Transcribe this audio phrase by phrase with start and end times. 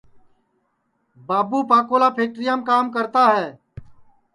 [1.27, 3.47] بابو پاکولا پھکٹیرام کام کرتا ہے